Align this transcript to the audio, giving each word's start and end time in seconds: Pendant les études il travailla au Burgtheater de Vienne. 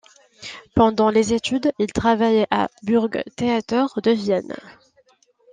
Pendant 0.73 1.11
les 1.11 1.35
études 1.35 1.71
il 1.77 1.93
travailla 1.93 2.47
au 2.51 2.65
Burgtheater 2.87 4.01
de 4.01 4.09
Vienne. 4.09 4.55